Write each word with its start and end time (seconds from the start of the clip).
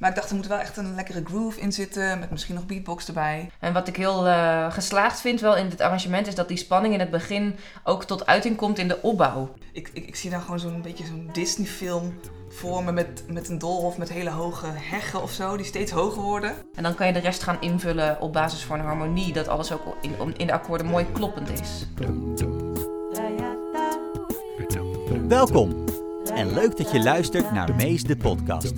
Maar 0.00 0.10
ik 0.10 0.16
dacht, 0.16 0.30
er 0.30 0.36
moet 0.36 0.46
wel 0.46 0.58
echt 0.58 0.76
een 0.76 0.94
lekkere 0.94 1.24
groove 1.24 1.60
in 1.60 1.72
zitten, 1.72 2.18
met 2.18 2.30
misschien 2.30 2.54
nog 2.54 2.66
beatbox 2.66 3.06
erbij. 3.06 3.50
En 3.60 3.72
wat 3.72 3.88
ik 3.88 3.96
heel 3.96 4.26
uh, 4.26 4.72
geslaagd 4.72 5.20
vind 5.20 5.40
wel 5.40 5.56
in 5.56 5.68
dit 5.68 5.80
arrangement 5.80 6.26
is 6.26 6.34
dat 6.34 6.48
die 6.48 6.56
spanning 6.56 6.94
in 6.94 7.00
het 7.00 7.10
begin 7.10 7.56
ook 7.84 8.04
tot 8.04 8.26
uiting 8.26 8.56
komt 8.56 8.78
in 8.78 8.88
de 8.88 9.02
opbouw. 9.02 9.54
Ik, 9.72 9.90
ik, 9.92 10.06
ik 10.06 10.16
zie 10.16 10.30
daar 10.30 10.40
gewoon 10.40 10.58
zo'n 10.58 10.82
beetje 10.82 11.06
zo'n 11.06 11.30
Disney-film 11.32 12.14
voor 12.48 12.84
me 12.84 12.92
met, 12.92 13.24
met 13.28 13.48
een 13.48 13.58
doolhof 13.58 13.98
met 13.98 14.08
hele 14.08 14.30
hoge 14.30 14.66
heggen 14.66 15.22
of 15.22 15.30
zo, 15.32 15.56
die 15.56 15.66
steeds 15.66 15.92
hoger 15.92 16.22
worden. 16.22 16.54
En 16.74 16.82
dan 16.82 16.94
kan 16.94 17.06
je 17.06 17.12
de 17.12 17.18
rest 17.18 17.42
gaan 17.42 17.60
invullen 17.60 18.20
op 18.20 18.32
basis 18.32 18.64
van 18.64 18.78
een 18.78 18.86
harmonie, 18.86 19.32
dat 19.32 19.48
alles 19.48 19.72
ook 19.72 19.96
in, 20.00 20.36
in 20.36 20.46
de 20.46 20.52
akkoorden 20.52 20.86
mooi 20.86 21.06
kloppend 21.12 21.60
is. 21.60 21.86
Welkom 25.28 25.84
en 26.34 26.52
leuk 26.52 26.76
dat 26.76 26.90
je 26.90 27.02
luistert 27.02 27.52
naar 27.52 27.74
Mees 27.74 28.02
de 28.02 28.16
podcast. 28.16 28.72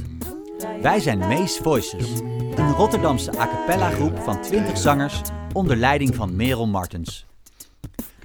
Wij 0.83 1.01
zijn 1.01 1.19
Mees 1.19 1.57
Voices, 1.57 2.21
een 2.55 2.73
Rotterdamse 2.73 3.39
a 3.39 3.49
cappella 3.49 3.91
groep 3.91 4.19
van 4.19 4.43
20 4.43 4.79
zangers 4.79 5.21
onder 5.53 5.77
leiding 5.77 6.15
van 6.15 6.37
Merel 6.37 6.67
Martens. 6.67 7.27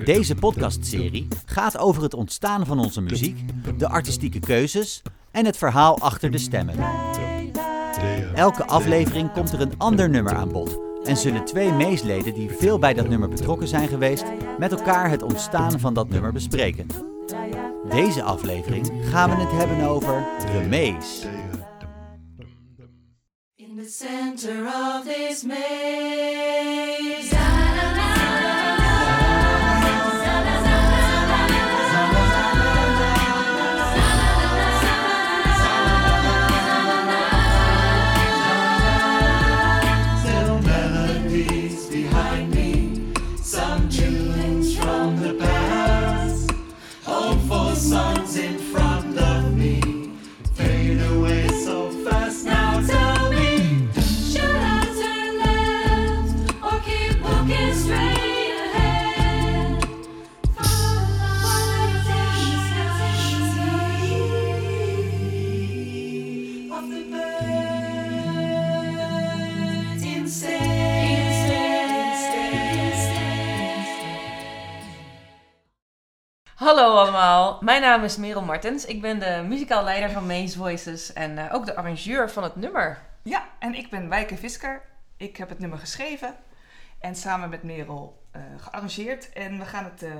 Deze 0.06 0.36
podcastserie 0.36 1.28
gaat 1.46 1.78
over 1.78 2.04
het 2.04 2.14
ontstaan 2.14 2.66
van 2.66 2.80
onze 2.80 3.02
muziek, 3.02 3.40
de 3.78 3.90
artistieke 3.90 4.40
keuzes 4.40 5.02
en 5.32 5.46
het 5.46 5.58
verhaal 5.58 6.00
achter 6.00 6.32
de 6.32 6.38
stemmen. 6.38 6.76
Elke 8.36 8.68
aflevering 8.68 9.32
komt 9.32 9.54
er 9.54 9.62
een 9.62 9.78
ander 9.78 10.10
nummer 10.10 10.36
aan 10.36 10.52
bod 10.52 10.80
en 11.04 11.18
zullen 11.18 11.46
twee 11.46 11.72
meesleden 11.72 12.34
die 12.34 12.50
veel 12.50 12.80
bij 12.80 12.94
dat 12.94 13.08
nummer 13.08 13.30
betrokken 13.30 13.68
zijn 13.68 13.88
geweest, 13.88 14.24
met 14.58 14.72
elkaar 14.72 15.10
het 15.10 15.24
ontstaan 15.24 15.80
van 15.80 15.94
dat 15.94 16.10
nummer 16.10 16.32
bespreken. 16.32 16.88
Deze 17.90 18.24
aflevering 18.24 18.92
gaan 19.02 19.30
we 19.30 19.36
het 19.36 19.52
hebben 19.52 19.88
over 19.88 20.26
de 20.40 20.68
mees. 20.68 21.26
Center 23.88 24.68
of 24.68 25.06
this 25.06 25.44
maze. 25.44 26.95
Mijn 77.80 77.88
naam 77.88 78.04
is 78.04 78.18
Merel 78.18 78.42
Martens. 78.42 78.86
Ik 78.86 79.02
ben 79.02 79.20
de 79.20 79.44
muzikaal 79.48 79.84
leider 79.84 80.10
van 80.10 80.28
Maze 80.28 80.58
Voices 80.58 81.14
en 81.14 81.38
uh, 81.38 81.54
ook 81.54 81.66
de 81.66 81.76
arrangeur 81.76 82.30
van 82.30 82.44
het 82.44 82.56
nummer. 82.56 83.02
Ja, 83.22 83.50
en 83.60 83.74
ik 83.74 83.90
ben 83.90 84.10
Wijke 84.10 84.38
Visker. 84.38 84.82
Ik 85.18 85.38
heb 85.38 85.50
het 85.50 85.60
nummer 85.60 85.80
geschreven 85.80 86.36
en 87.00 87.16
samen 87.16 87.50
met 87.50 87.64
Merel 87.64 88.24
uh, 88.36 88.42
gearrangeerd. 88.58 89.34
En 89.34 89.60
we 89.60 89.66
gaan 89.66 89.84
het 89.84 90.04
uh, 90.04 90.14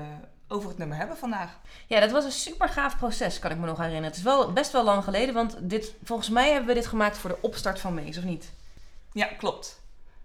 over 0.48 0.68
het 0.68 0.78
nummer 0.78 0.96
hebben 0.96 1.16
vandaag. 1.16 1.58
Ja, 1.86 2.00
dat 2.00 2.10
was 2.10 2.24
een 2.24 2.32
super 2.32 2.68
gaaf 2.68 2.98
proces, 2.98 3.38
kan 3.38 3.50
ik 3.50 3.58
me 3.58 3.66
nog 3.66 3.76
herinneren. 3.76 4.08
Het 4.08 4.16
is 4.16 4.22
wel 4.22 4.52
best 4.52 4.72
wel 4.72 4.84
lang 4.84 5.04
geleden, 5.04 5.34
want 5.34 5.56
dit, 5.70 5.94
volgens 6.04 6.28
mij 6.28 6.50
hebben 6.50 6.68
we 6.68 6.74
dit 6.74 6.86
gemaakt 6.86 7.18
voor 7.18 7.30
de 7.30 7.42
opstart 7.42 7.80
van 7.80 7.94
Maze, 7.94 8.18
of 8.18 8.24
niet? 8.24 8.52
Ja, 9.12 9.26
klopt. 9.26 9.82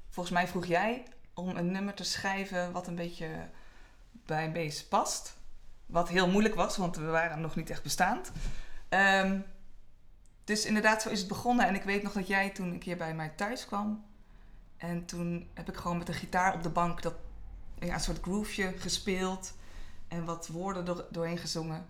Volgens 0.09 0.35
mij 0.35 0.47
vroeg 0.47 0.65
jij 0.65 1.03
om 1.33 1.55
een 1.55 1.71
nummer 1.71 1.93
te 1.93 2.03
schrijven 2.03 2.71
wat 2.71 2.87
een 2.87 2.95
beetje 2.95 3.27
bij 4.25 4.49
Maze 4.49 4.87
past. 4.87 5.39
Wat 5.91 6.09
heel 6.09 6.27
moeilijk 6.27 6.55
was, 6.55 6.77
want 6.77 6.95
we 6.95 7.05
waren 7.05 7.41
nog 7.41 7.55
niet 7.55 7.69
echt 7.69 7.83
bestaand. 7.83 8.31
Um, 8.89 9.45
dus 10.43 10.65
inderdaad, 10.65 11.01
zo 11.01 11.09
is 11.09 11.19
het 11.19 11.27
begonnen. 11.27 11.67
En 11.67 11.75
ik 11.75 11.83
weet 11.83 12.03
nog 12.03 12.13
dat 12.13 12.27
jij 12.27 12.49
toen 12.49 12.71
een 12.71 12.79
keer 12.79 12.97
bij 12.97 13.15
mij 13.15 13.29
thuis 13.29 13.65
kwam. 13.65 14.05
En 14.77 15.05
toen 15.05 15.49
heb 15.53 15.69
ik 15.69 15.75
gewoon 15.75 15.97
met 15.97 16.07
de 16.07 16.13
gitaar 16.13 16.53
op 16.53 16.63
de 16.63 16.69
bank 16.69 17.01
dat, 17.01 17.13
ja, 17.79 17.93
een 17.93 17.99
soort 17.99 18.21
grooveje 18.21 18.73
gespeeld. 18.77 19.53
En 20.07 20.25
wat 20.25 20.47
woorden 20.47 20.85
door, 20.85 21.05
doorheen 21.09 21.37
gezongen. 21.37 21.85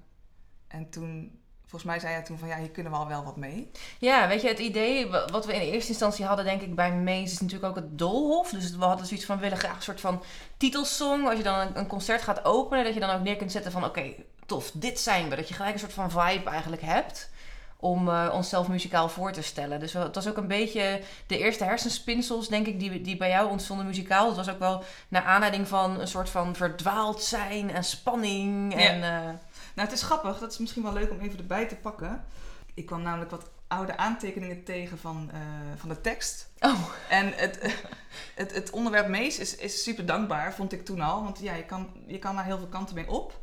En 0.67 0.89
toen 0.89 1.40
volgens 1.71 1.91
mij 1.91 1.99
zei 1.99 2.13
hij 2.13 2.23
toen 2.23 2.37
van 2.37 2.47
ja, 2.47 2.57
hier 2.57 2.69
kunnen 2.69 2.91
we 2.91 2.97
al 2.97 3.07
wel 3.07 3.23
wat 3.23 3.35
mee. 3.35 3.71
Ja, 3.99 4.27
weet 4.27 4.41
je, 4.41 4.47
het 4.47 4.59
idee 4.59 5.09
wat 5.09 5.45
we 5.45 5.53
in 5.53 5.61
eerste 5.61 5.89
instantie 5.89 6.25
hadden, 6.25 6.45
denk 6.45 6.61
ik, 6.61 6.75
bij 6.75 6.91
Mees 6.91 7.31
is 7.31 7.39
natuurlijk 7.39 7.69
ook 7.69 7.75
het 7.75 7.97
Doolhof. 7.97 8.49
Dus 8.49 8.75
we 8.75 8.85
hadden 8.85 9.05
zoiets 9.05 9.25
van, 9.25 9.35
we 9.35 9.41
willen 9.41 9.57
graag 9.57 9.75
een 9.75 9.81
soort 9.81 10.01
van 10.01 10.23
titelsong. 10.57 11.27
Als 11.27 11.37
je 11.37 11.43
dan 11.43 11.67
een, 11.73 11.87
concert 11.87 12.21
gaat 12.21 12.45
openen, 12.45 12.83
dat 12.83 12.93
je 12.93 12.99
dan 12.99 13.09
ook 13.09 13.23
neer 13.23 13.35
kunt 13.35 13.51
zetten 13.51 13.71
van 13.71 13.85
oké, 13.85 14.13
tof, 14.45 14.71
dit 14.73 14.99
zijn 14.99 15.29
we. 15.29 15.35
Dat 15.35 15.47
je 15.47 15.53
gelijk 15.53 15.73
een 15.73 15.79
soort 15.79 15.93
van 15.93 16.11
vibe 16.11 16.49
eigenlijk 16.49 16.81
hebt 16.81 17.29
om 17.77 18.07
uh, 18.07 18.29
onszelf 18.33 18.67
muzikaal 18.67 19.09
voor 19.09 19.31
te 19.31 19.41
stellen. 19.41 19.79
Dus 19.79 19.93
het 19.93 20.15
was 20.15 20.27
ook 20.27 20.37
een 20.37 20.47
beetje 20.47 21.01
de 21.27 21.37
eerste 21.37 21.63
hersenspinsels, 21.63 22.47
denk 22.47 22.67
ik, 22.67 22.79
die, 22.79 23.01
die 23.01 23.17
bij 23.17 23.29
jou 23.29 23.49
ontstonden 23.49 23.85
muzikaal. 23.85 24.27
Het 24.27 24.35
was 24.35 24.49
ook 24.49 24.59
wel 24.59 24.83
naar 25.07 25.23
aanleiding 25.23 25.67
van 25.67 25.99
een 25.99 26.07
soort 26.07 26.29
van 26.29 26.55
verdwaald 26.55 27.23
zijn 27.23 27.71
en 27.71 27.83
spanning. 27.83 28.75
En, 28.75 28.99
ja. 28.99 29.23
uh, 29.23 29.29
nou, 29.75 29.87
het 29.87 29.97
is 29.97 30.03
grappig. 30.03 30.39
Dat 30.39 30.51
is 30.51 30.57
misschien 30.57 30.83
wel 30.83 30.93
leuk 30.93 31.11
om 31.11 31.19
even 31.19 31.39
erbij 31.39 31.67
te 31.67 31.75
pakken. 31.75 32.25
Ik 32.73 32.85
kwam 32.85 33.01
namelijk 33.01 33.31
wat 33.31 33.49
oude 33.67 33.97
aantekeningen 33.97 34.63
tegen 34.63 34.97
van, 34.97 35.29
uh, 35.33 35.39
van 35.75 35.89
de 35.89 36.01
tekst. 36.01 36.49
Oh. 36.59 36.89
En 37.09 37.33
het, 37.33 37.59
het, 38.41 38.53
het 38.53 38.69
onderwerp 38.69 39.07
mees 39.07 39.39
is, 39.39 39.55
is 39.55 39.83
super 39.83 40.05
dankbaar, 40.05 40.53
vond 40.53 40.71
ik 40.71 40.85
toen 40.85 41.01
al. 41.01 41.23
Want 41.23 41.39
ja, 41.39 41.53
je 41.53 41.65
kan, 41.65 41.89
je 42.07 42.19
kan 42.19 42.35
daar 42.35 42.45
heel 42.45 42.57
veel 42.57 42.67
kanten 42.67 42.95
mee 42.95 43.09
op. 43.09 43.39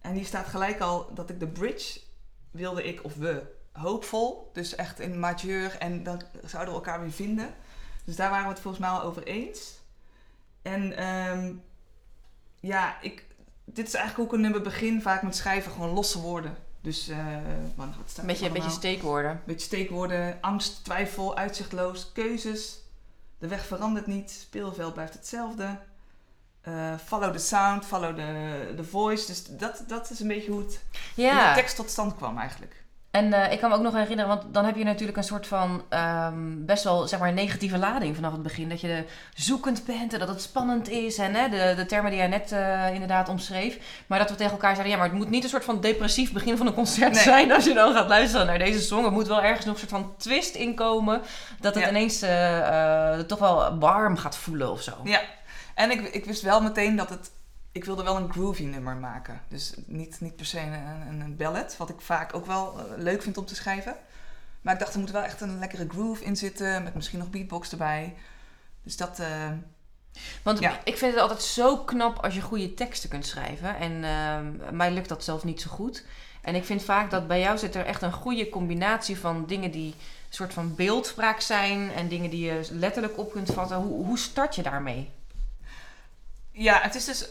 En 0.00 0.14
hier 0.14 0.24
staat 0.24 0.46
gelijk 0.46 0.80
al 0.80 1.14
dat 1.14 1.30
ik 1.30 1.40
de 1.40 1.46
bridge 1.46 2.00
wilde 2.50 2.84
ik, 2.84 3.04
of 3.04 3.14
we, 3.14 3.42
hoopvol. 3.72 4.50
Dus 4.52 4.74
echt 4.74 5.00
in 5.00 5.18
majeur 5.18 5.78
en 5.78 6.02
dan 6.02 6.22
zouden 6.44 6.74
we 6.74 6.80
elkaar 6.80 7.00
weer 7.00 7.12
vinden. 7.12 7.54
Dus 8.04 8.16
daar 8.16 8.30
waren 8.30 8.44
we 8.44 8.52
het 8.52 8.60
volgens 8.60 8.82
mij 8.82 8.92
al 8.92 9.02
over 9.02 9.22
eens. 9.22 9.80
En 10.62 11.04
um, 11.06 11.62
ja, 12.60 13.00
ik, 13.00 13.26
dit 13.72 13.86
is 13.86 13.94
eigenlijk 13.94 14.28
ook 14.28 14.34
een 14.34 14.42
nummer 14.42 14.62
begin 14.62 15.02
vaak 15.02 15.22
met 15.22 15.36
schrijven, 15.36 15.72
gewoon 15.72 15.90
losse 15.90 16.20
woorden. 16.20 16.56
Dus, 16.80 17.08
uh, 17.08 17.16
wat 17.74 17.88
staat 18.06 18.26
beetje, 18.26 18.50
beetje 18.50 18.70
steekwoorden. 18.70 19.42
Beetje 19.44 19.66
steekwoorden, 19.66 20.38
angst, 20.40 20.84
twijfel, 20.84 21.36
uitzichtloos, 21.36 22.10
keuzes. 22.12 22.80
De 23.38 23.48
weg 23.48 23.66
verandert 23.66 24.06
niet, 24.06 24.30
speelveld 24.30 24.92
blijft 24.92 25.14
hetzelfde. 25.14 25.78
Uh, 26.68 26.98
follow 27.04 27.32
the 27.32 27.38
sound, 27.38 27.84
follow 27.84 28.16
the, 28.16 28.72
the 28.76 28.84
voice. 28.84 29.26
Dus 29.26 29.44
dat, 29.44 29.84
dat 29.86 30.10
is 30.10 30.20
een 30.20 30.28
beetje 30.28 30.50
hoe, 30.50 30.60
het, 30.60 30.80
ja. 31.14 31.38
hoe 31.38 31.48
de 31.48 31.60
tekst 31.60 31.76
tot 31.76 31.90
stand 31.90 32.16
kwam 32.16 32.38
eigenlijk. 32.38 32.84
En 33.12 33.26
uh, 33.26 33.52
ik 33.52 33.60
kan 33.60 33.70
me 33.70 33.76
ook 33.76 33.82
nog 33.82 33.94
herinneren, 33.94 34.28
want 34.28 34.54
dan 34.54 34.64
heb 34.64 34.76
je 34.76 34.84
natuurlijk 34.84 35.18
een 35.18 35.24
soort 35.24 35.46
van 35.46 35.82
um, 35.90 36.66
best 36.66 36.84
wel 36.84 37.08
zeg 37.08 37.20
maar 37.20 37.32
negatieve 37.32 37.78
lading 37.78 38.14
vanaf 38.14 38.32
het 38.32 38.42
begin. 38.42 38.68
Dat 38.68 38.80
je 38.80 39.04
zoekend 39.34 39.84
bent 39.84 40.12
en 40.12 40.18
dat 40.18 40.28
het 40.28 40.42
spannend 40.42 40.88
is. 40.88 41.18
En 41.18 41.34
hè, 41.34 41.48
de, 41.48 41.72
de 41.76 41.86
termen 41.86 42.10
die 42.10 42.20
jij 42.20 42.28
net 42.28 42.52
uh, 42.52 42.92
inderdaad 42.92 43.28
omschreef. 43.28 43.78
Maar 44.06 44.18
dat 44.18 44.30
we 44.30 44.36
tegen 44.36 44.52
elkaar 44.52 44.74
zeiden, 44.74 44.92
ja, 44.92 44.98
maar 44.98 45.08
het 45.08 45.18
moet 45.18 45.30
niet 45.30 45.44
een 45.44 45.50
soort 45.50 45.64
van 45.64 45.80
depressief 45.80 46.32
begin 46.32 46.56
van 46.56 46.66
een 46.66 46.74
concert 46.74 47.12
nee. 47.12 47.22
zijn 47.22 47.52
als 47.52 47.64
je 47.64 47.74
dan 47.74 47.94
gaat 47.94 48.08
luisteren 48.08 48.46
naar 48.46 48.58
deze 48.58 48.80
song. 48.80 49.04
Er 49.04 49.12
moet 49.12 49.26
wel 49.26 49.42
ergens 49.42 49.64
nog 49.64 49.74
een 49.74 49.88
soort 49.88 50.02
van 50.02 50.14
twist 50.16 50.54
inkomen. 50.54 51.22
Dat 51.60 51.74
het 51.74 51.84
ja. 51.84 51.90
ineens 51.90 52.22
uh, 52.22 53.18
toch 53.18 53.38
wel 53.38 53.78
warm 53.78 54.16
gaat 54.16 54.36
voelen 54.36 54.70
of 54.70 54.82
zo. 54.82 54.92
Ja, 55.04 55.20
en 55.74 55.90
ik, 55.90 56.00
ik 56.00 56.24
wist 56.24 56.42
wel 56.42 56.60
meteen 56.60 56.96
dat 56.96 57.08
het 57.08 57.30
ik 57.72 57.84
wilde 57.84 58.02
wel 58.02 58.16
een 58.16 58.32
groovy 58.32 58.64
nummer 58.64 58.96
maken. 58.96 59.40
Dus 59.48 59.74
niet, 59.86 60.20
niet 60.20 60.36
per 60.36 60.46
se 60.46 60.60
een, 60.60 61.20
een, 61.20 61.36
ballad, 61.36 61.76
wat 61.76 61.88
ik 61.88 62.00
vaak 62.00 62.34
ook 62.34 62.46
wel 62.46 62.78
uh, 62.78 62.84
leuk 62.96 63.22
vind 63.22 63.36
om 63.36 63.44
te 63.44 63.54
schrijven. 63.54 63.96
Maar 64.60 64.74
ik 64.74 64.80
dacht, 64.80 64.94
er 64.94 65.00
moet 65.00 65.10
wel 65.10 65.22
echt 65.22 65.40
een 65.40 65.58
lekkere 65.58 65.88
groove 65.88 66.24
in 66.24 66.36
zitten, 66.36 66.82
met 66.82 66.94
misschien 66.94 67.18
nog 67.18 67.30
beatbox 67.30 67.70
erbij. 67.70 68.14
Dus 68.82 68.96
dat... 68.96 69.20
Uh, 69.20 69.50
want 70.42 70.58
ja. 70.58 70.80
ik 70.84 70.96
vind 70.96 71.12
het 71.12 71.20
altijd 71.22 71.42
zo 71.42 71.78
knap 71.78 72.18
als 72.18 72.34
je 72.34 72.40
goede 72.40 72.74
teksten 72.74 73.08
kunt 73.08 73.26
schrijven. 73.26 73.76
En 73.76 73.92
uh, 73.92 74.70
mij 74.72 74.90
lukt 74.90 75.08
dat 75.08 75.24
zelf 75.24 75.44
niet 75.44 75.60
zo 75.60 75.70
goed. 75.70 76.04
En 76.42 76.54
ik 76.54 76.64
vind 76.64 76.82
vaak 76.82 77.10
dat 77.10 77.26
bij 77.26 77.40
jou 77.40 77.58
zit 77.58 77.74
er 77.74 77.86
echt 77.86 78.02
een 78.02 78.12
goede 78.12 78.48
combinatie 78.48 79.18
van 79.18 79.46
dingen 79.46 79.70
die 79.70 79.86
een 79.88 79.94
soort 80.28 80.52
van 80.52 80.74
beeldspraak 80.74 81.40
zijn 81.40 81.90
en 81.92 82.08
dingen 82.08 82.30
die 82.30 82.44
je 82.44 82.68
letterlijk 82.70 83.18
op 83.18 83.32
kunt 83.32 83.52
vatten. 83.52 83.76
Hoe, 83.76 84.04
hoe 84.04 84.18
start 84.18 84.54
je 84.54 84.62
daarmee? 84.62 85.10
Ja, 86.50 86.80
het 86.80 86.94
is 86.94 87.04
dus 87.04 87.28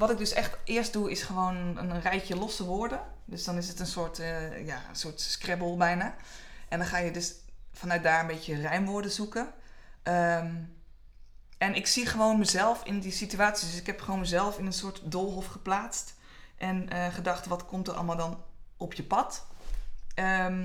wat 0.00 0.10
ik 0.10 0.18
dus 0.18 0.32
echt 0.32 0.56
eerst 0.64 0.92
doe, 0.92 1.10
is 1.10 1.22
gewoon 1.22 1.76
een 1.76 2.00
rijtje 2.00 2.36
losse 2.36 2.64
woorden. 2.64 3.00
Dus 3.24 3.44
dan 3.44 3.56
is 3.56 3.68
het 3.68 3.80
een 3.80 3.86
soort, 3.86 4.18
uh, 4.18 4.66
ja, 4.66 4.82
een 4.88 4.96
soort 4.96 5.20
scrabble 5.20 5.76
bijna. 5.76 6.14
En 6.68 6.78
dan 6.78 6.88
ga 6.88 6.98
je 6.98 7.10
dus 7.10 7.34
vanuit 7.72 8.02
daar 8.02 8.20
een 8.20 8.26
beetje 8.26 8.60
rijmwoorden 8.60 9.10
zoeken. 9.10 9.52
Ehm, 10.02 10.54
en 11.58 11.74
ik 11.74 11.86
zie 11.86 12.06
gewoon 12.06 12.38
mezelf 12.38 12.84
in 12.84 13.00
die 13.00 13.12
situaties. 13.12 13.70
Dus 13.70 13.80
ik 13.80 13.86
heb 13.86 14.00
gewoon 14.00 14.20
mezelf 14.20 14.58
in 14.58 14.66
een 14.66 14.72
soort 14.72 15.00
doolhof 15.04 15.46
geplaatst. 15.46 16.14
En 16.56 16.88
eh, 16.88 17.14
gedacht, 17.14 17.46
wat 17.46 17.66
komt 17.66 17.88
er 17.88 17.94
allemaal 17.94 18.16
dan 18.16 18.44
op 18.76 18.94
je 18.94 19.04
pad? 19.04 19.46
Ehm, 20.14 20.64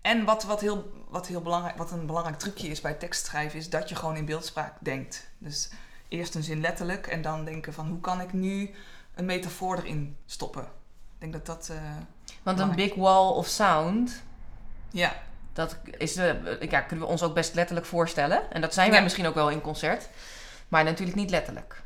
en 0.00 0.24
wat, 0.24 0.42
wat, 0.42 0.60
heel, 0.60 1.04
wat, 1.08 1.26
heel 1.26 1.42
belangrijk, 1.42 1.76
wat 1.76 1.90
een 1.90 2.06
belangrijk 2.06 2.38
trucje 2.38 2.68
is 2.68 2.80
bij 2.80 2.94
tekstschrijven, 2.94 3.58
is 3.58 3.70
dat 3.70 3.88
je 3.88 3.94
gewoon 3.94 4.16
in 4.16 4.24
beeldspraak 4.24 4.76
denkt. 4.80 5.30
Dus 5.38 5.70
eerst 6.14 6.34
een 6.34 6.42
zin 6.42 6.60
letterlijk 6.60 7.06
en 7.06 7.22
dan 7.22 7.44
denken 7.44 7.72
van 7.72 7.88
hoe 7.88 8.00
kan 8.00 8.20
ik 8.20 8.32
nu 8.32 8.74
een 9.14 9.24
metafoor 9.24 9.76
erin 9.76 10.16
stoppen. 10.26 10.62
Ik 10.62 11.18
denk 11.18 11.32
dat 11.32 11.46
dat. 11.46 11.68
Uh, 11.70 11.96
Want 12.42 12.58
een 12.58 12.74
big 12.74 12.94
wall 12.94 13.28
of 13.28 13.46
sound. 13.46 14.22
Ja. 14.90 15.22
Dat 15.52 15.76
is, 15.98 16.16
uh, 16.16 16.60
ja, 16.60 16.80
kunnen 16.80 17.04
we 17.04 17.10
ons 17.10 17.22
ook 17.22 17.34
best 17.34 17.54
letterlijk 17.54 17.86
voorstellen. 17.86 18.50
En 18.50 18.60
dat 18.60 18.74
zijn 18.74 18.90
wij 18.90 19.02
misschien 19.02 19.26
ook 19.26 19.34
wel 19.34 19.50
in 19.50 19.60
concert. 19.60 20.08
Maar 20.68 20.84
natuurlijk 20.84 21.16
niet 21.16 21.30
letterlijk. 21.30 21.82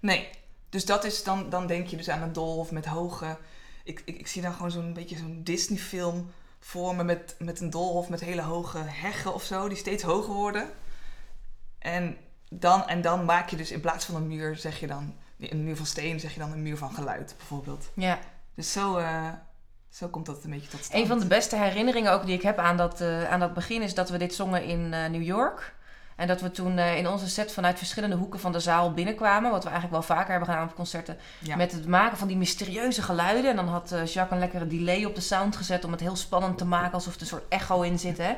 Nee. 0.00 0.30
Dus 0.68 0.84
dat 0.84 1.04
is 1.04 1.24
dan, 1.24 1.50
dan 1.50 1.66
denk 1.66 1.86
je 1.86 1.96
dus 1.96 2.08
aan 2.08 2.22
een 2.22 2.32
dolf 2.32 2.70
met 2.70 2.86
hoge. 2.86 3.36
Ik, 3.84 4.02
ik, 4.04 4.18
ik 4.18 4.26
zie 4.26 4.42
dan 4.42 4.52
gewoon 4.52 4.70
zo'n 4.70 4.92
beetje 4.92 5.16
zo'n 5.16 5.40
Disney-film 5.44 6.30
voor 6.60 6.94
me 6.94 7.04
met, 7.04 7.34
met 7.38 7.60
een 7.60 7.70
dolhof 7.70 8.08
met 8.08 8.20
hele 8.20 8.42
hoge 8.42 8.78
heggen 8.78 9.34
of 9.34 9.42
zo, 9.42 9.68
die 9.68 9.76
steeds 9.76 10.02
hoger 10.02 10.34
worden. 10.34 10.70
En 11.78 12.16
dan, 12.50 12.88
en 12.88 13.00
dan 13.00 13.24
maak 13.24 13.48
je 13.48 13.56
dus 13.56 13.70
in 13.70 13.80
plaats 13.80 14.04
van 14.04 14.14
een 14.14 14.26
muur, 14.26 14.56
zeg 14.56 14.80
je 14.80 14.86
dan, 14.86 15.14
een 15.38 15.64
muur 15.64 15.76
van 15.76 15.86
steen, 15.86 16.20
zeg 16.20 16.34
je 16.34 16.40
dan 16.40 16.52
een 16.52 16.62
muur 16.62 16.76
van 16.76 16.92
geluid, 16.92 17.34
bijvoorbeeld. 17.36 17.90
Ja. 17.94 18.18
Dus 18.54 18.72
zo, 18.72 18.98
uh, 18.98 19.28
zo 19.90 20.08
komt 20.08 20.26
dat 20.26 20.44
een 20.44 20.50
beetje 20.50 20.68
tot 20.68 20.84
stand. 20.84 21.02
Een 21.02 21.08
van 21.08 21.18
de 21.18 21.26
beste 21.26 21.56
herinneringen 21.56 22.12
ook 22.12 22.26
die 22.26 22.34
ik 22.34 22.42
heb 22.42 22.58
aan 22.58 22.76
dat, 22.76 23.00
uh, 23.00 23.30
aan 23.30 23.40
dat 23.40 23.54
begin 23.54 23.82
is 23.82 23.94
dat 23.94 24.10
we 24.10 24.18
dit 24.18 24.34
zongen 24.34 24.64
in 24.64 24.92
uh, 24.92 25.06
New 25.06 25.22
York. 25.22 25.76
En 26.16 26.26
dat 26.26 26.40
we 26.40 26.50
toen 26.50 26.78
in 26.78 27.08
onze 27.08 27.28
set 27.28 27.52
vanuit 27.52 27.78
verschillende 27.78 28.16
hoeken 28.16 28.40
van 28.40 28.52
de 28.52 28.60
zaal 28.60 28.92
binnenkwamen. 28.92 29.50
Wat 29.50 29.64
we 29.64 29.70
eigenlijk 29.70 30.06
wel 30.06 30.16
vaker 30.16 30.30
hebben 30.30 30.48
gedaan 30.48 30.68
op 30.68 30.74
concerten. 30.74 31.18
Ja. 31.38 31.56
Met 31.56 31.72
het 31.72 31.86
maken 31.86 32.18
van 32.18 32.28
die 32.28 32.36
mysterieuze 32.36 33.02
geluiden. 33.02 33.50
En 33.50 33.56
dan 33.56 33.68
had 33.68 33.88
Jacques 33.88 34.30
een 34.30 34.38
lekkere 34.38 34.66
delay 34.66 35.04
op 35.04 35.14
de 35.14 35.20
sound 35.20 35.56
gezet 35.56 35.84
om 35.84 35.90
het 35.90 36.00
heel 36.00 36.16
spannend 36.16 36.58
te 36.58 36.64
maken. 36.64 36.92
Alsof 36.92 37.14
er 37.14 37.20
een 37.20 37.26
soort 37.26 37.48
echo 37.48 37.80
in 37.80 37.98
zit. 37.98 38.18
Hè? 38.18 38.36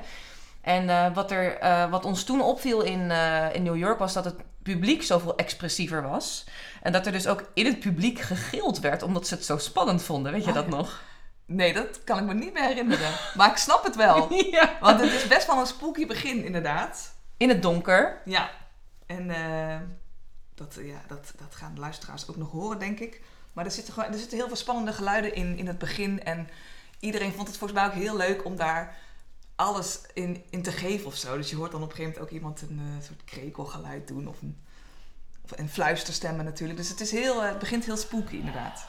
En 0.61 0.85
uh, 0.85 1.15
wat, 1.15 1.31
er, 1.31 1.59
wat 1.91 2.05
ons 2.05 2.25
toen 2.25 2.43
opviel 2.43 2.83
in, 2.83 3.11
in 3.53 3.63
New 3.63 3.77
York 3.77 3.99
was 3.99 4.13
dat 4.13 4.25
het 4.25 4.35
publiek 4.63 5.03
zoveel 5.03 5.37
expressiever 5.37 6.03
was. 6.03 6.45
En 6.83 6.93
dat 6.93 7.07
er 7.07 7.13
dus 7.13 7.27
ook 7.27 7.51
in 7.55 7.67
het 7.67 7.81
publiek 7.81 8.19
gegild 8.19 8.79
werd 8.81 9.03
omdat 9.03 9.27
ze 9.27 9.35
het 9.35 9.45
zo 9.45 9.59
spannend 9.59 10.03
vonden. 10.03 10.33
Weet 10.33 10.45
je 10.45 10.49
oh, 10.49 10.55
dat 10.55 10.65
ja. 10.65 10.71
nog? 10.71 11.03
Nee, 11.47 11.73
dat 11.73 12.05
kan 12.05 12.19
ik 12.19 12.25
me 12.25 12.35
niet 12.35 12.53
meer 12.53 12.67
herinneren. 12.67 13.13
maar 13.37 13.51
ik 13.51 13.57
snap 13.57 13.85
het 13.85 13.97
wel. 13.97 14.35
ja. 14.57 14.77
Want 14.81 15.01
het 15.01 15.13
is 15.13 15.27
best 15.27 15.47
wel 15.47 15.59
een 15.59 15.67
spooky 15.67 16.07
begin 16.07 16.45
inderdaad. 16.45 17.15
In 17.37 17.49
het 17.49 17.63
donker. 17.63 18.21
Ja. 18.25 18.51
En 19.07 19.31
dat, 20.55 20.79
ja, 20.83 21.03
dat, 21.09 21.33
dat 21.37 21.55
gaan 21.55 21.75
de 21.75 21.81
luisteraars 21.81 22.29
ook 22.29 22.37
nog 22.37 22.51
horen, 22.51 22.79
denk 22.79 22.99
ik. 22.99 23.21
Maar 23.53 23.65
er 23.65 23.71
zitten, 23.71 23.93
gewoon, 23.95 24.13
er 24.13 24.19
zitten 24.19 24.39
heel 24.39 24.47
veel 24.47 24.57
spannende 24.57 24.93
geluiden 24.93 25.35
in, 25.35 25.59
in 25.59 25.67
het 25.67 25.79
begin. 25.79 26.23
En 26.25 26.49
iedereen 27.01 27.33
vond 27.33 27.49
het 27.49 27.57
volgens 27.57 27.81
mij 27.81 27.89
ook 27.89 28.03
heel 28.03 28.17
leuk 28.17 28.45
om 28.45 28.57
daar 28.57 28.97
alles 29.61 30.01
in, 30.15 30.45
in 30.51 30.63
te 30.63 30.73
geven 30.73 31.07
of 31.07 31.15
zo. 31.15 31.37
Dus 31.37 31.51
je 31.51 31.57
hoort 31.57 31.73
dan 31.73 31.83
op 31.83 31.91
een 31.91 31.97
gegeven 31.97 32.13
moment 32.13 32.33
ook 32.33 32.39
iemand 32.39 32.63
een 32.63 32.81
uh, 32.97 33.05
soort 33.05 33.25
krekelgeluid 33.25 34.09
doen. 34.09 34.29
Of 34.29 34.43
een, 34.43 34.57
of 35.45 35.59
een 35.59 35.69
fluisterstemmen 35.69 36.45
natuurlijk. 36.45 36.79
Dus 36.79 36.89
het, 36.89 37.01
is 37.01 37.11
heel, 37.11 37.43
uh, 37.43 37.49
het 37.49 37.59
begint 37.59 37.85
heel 37.85 37.97
spooky 37.97 38.37
inderdaad. 38.37 38.87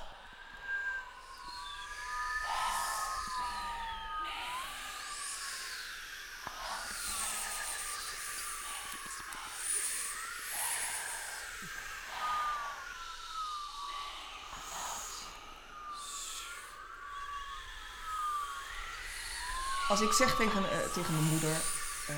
Als 19.92 20.02
ik 20.02 20.12
zeg 20.12 20.36
tegen, 20.36 20.62
uh, 20.62 20.94
tegen 20.94 21.14
mijn 21.14 21.26
moeder, 21.26 21.50
uh, 21.50 22.16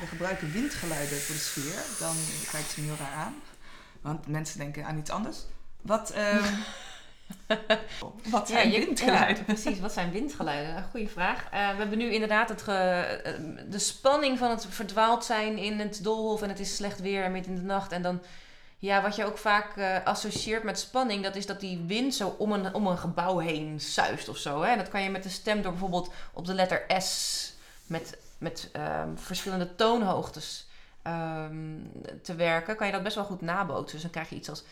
we 0.00 0.06
gebruiken 0.06 0.52
windgeluiden 0.52 1.20
voor 1.20 1.34
de 1.34 1.40
sfeer, 1.40 1.82
dan 1.98 2.16
kijkt 2.50 2.70
ze 2.70 2.80
me 2.80 2.86
heel 2.86 2.96
raar 2.96 3.14
aan. 3.14 3.34
Want 4.00 4.26
mensen 4.26 4.58
denken 4.58 4.84
aan 4.84 4.98
iets 4.98 5.10
anders. 5.10 5.38
Wat, 5.80 6.14
uh, 6.16 6.44
wat 8.30 8.48
zijn 8.48 8.70
ja, 8.70 8.78
je, 8.78 8.84
windgeluiden? 8.84 9.36
Ja, 9.36 9.42
precies, 9.52 9.80
wat 9.80 9.92
zijn 9.92 10.10
windgeluiden? 10.10 10.84
Goeie 10.90 11.08
vraag. 11.08 11.44
Uh, 11.44 11.50
we 11.50 11.76
hebben 11.76 11.98
nu 11.98 12.12
inderdaad 12.12 12.48
het 12.48 12.62
ge, 12.62 13.64
de 13.68 13.78
spanning 13.78 14.38
van 14.38 14.50
het 14.50 14.66
verdwaald 14.68 15.24
zijn 15.24 15.58
in 15.58 15.78
het 15.78 16.04
doolhof 16.04 16.42
en 16.42 16.48
het 16.48 16.60
is 16.60 16.76
slecht 16.76 17.00
weer 17.00 17.30
midden 17.30 17.52
in 17.52 17.58
de 17.58 17.66
nacht. 17.66 17.92
En 17.92 18.02
dan 18.02 18.22
ja, 18.80 19.02
wat 19.02 19.16
je 19.16 19.24
ook 19.24 19.38
vaak 19.38 19.76
uh, 19.76 20.04
associeert 20.04 20.62
met 20.62 20.78
spanning, 20.78 21.22
dat 21.22 21.36
is 21.36 21.46
dat 21.46 21.60
die 21.60 21.84
wind 21.86 22.14
zo 22.14 22.34
om 22.38 22.52
een, 22.52 22.74
om 22.74 22.86
een 22.86 22.98
gebouw 22.98 23.38
heen 23.38 23.80
zuist 23.80 24.28
of 24.28 24.36
zo. 24.36 24.62
Hè? 24.62 24.70
En 24.70 24.78
dat 24.78 24.88
kan 24.88 25.02
je 25.02 25.10
met 25.10 25.22
de 25.22 25.28
stem 25.28 25.62
door 25.62 25.70
bijvoorbeeld 25.70 26.12
op 26.32 26.46
de 26.46 26.54
letter 26.54 26.84
S 27.02 27.52
met, 27.86 28.18
met 28.38 28.70
um, 28.76 29.18
verschillende 29.18 29.74
toonhoogtes 29.74 30.68
um, 31.06 31.92
te 32.22 32.34
werken, 32.34 32.76
kan 32.76 32.86
je 32.86 32.92
dat 32.92 33.02
best 33.02 33.14
wel 33.14 33.24
goed 33.24 33.40
nabootsen. 33.40 33.92
Dus 33.92 34.02
dan 34.02 34.10
krijg 34.10 34.28
je 34.28 34.36
iets 34.36 34.48
als. 34.48 34.64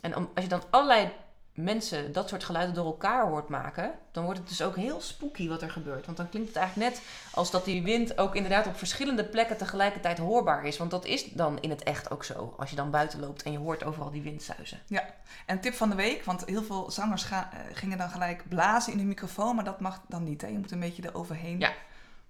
En 0.00 0.14
als 0.14 0.44
je 0.44 0.48
dan 0.48 0.62
allerlei 0.70 1.12
mensen 1.56 2.12
dat 2.12 2.28
soort 2.28 2.44
geluiden 2.44 2.74
door 2.74 2.84
elkaar 2.84 3.26
hoort 3.26 3.48
maken, 3.48 3.92
dan 4.12 4.24
wordt 4.24 4.38
het 4.38 4.48
dus 4.48 4.62
ook 4.62 4.76
heel 4.76 5.00
spooky 5.00 5.48
wat 5.48 5.62
er 5.62 5.70
gebeurt. 5.70 6.06
Want 6.06 6.16
dan 6.16 6.28
klinkt 6.28 6.48
het 6.48 6.56
eigenlijk 6.56 6.90
net 6.90 7.02
als 7.32 7.50
dat 7.50 7.64
die 7.64 7.82
wind 7.82 8.18
ook 8.18 8.34
inderdaad 8.34 8.66
op 8.66 8.76
verschillende 8.76 9.24
plekken 9.24 9.56
tegelijkertijd 9.56 10.18
hoorbaar 10.18 10.64
is. 10.64 10.76
Want 10.76 10.90
dat 10.90 11.04
is 11.04 11.24
dan 11.24 11.60
in 11.60 11.70
het 11.70 11.82
echt 11.82 12.10
ook 12.10 12.24
zo. 12.24 12.54
Als 12.58 12.70
je 12.70 12.76
dan 12.76 12.90
buiten 12.90 13.20
loopt 13.20 13.42
en 13.42 13.52
je 13.52 13.58
hoort 13.58 13.84
overal 13.84 14.10
die 14.10 14.22
wind 14.22 14.42
zuizen. 14.42 14.78
Ja, 14.86 15.04
en 15.46 15.60
tip 15.60 15.74
van 15.74 15.90
de 15.90 15.96
week, 15.96 16.24
want 16.24 16.44
heel 16.44 16.62
veel 16.62 16.90
zangers 16.90 17.22
ga, 17.22 17.50
gingen 17.72 17.98
dan 17.98 18.10
gelijk 18.10 18.48
blazen 18.48 18.92
in 18.92 18.98
de 18.98 19.04
microfoon, 19.04 19.54
maar 19.54 19.64
dat 19.64 19.80
mag 19.80 20.00
dan 20.08 20.24
niet. 20.24 20.40
Hè? 20.40 20.48
Je 20.48 20.58
moet 20.58 20.70
een 20.70 20.80
beetje 20.80 21.02
eroverheen 21.02 21.58
ja. 21.58 21.72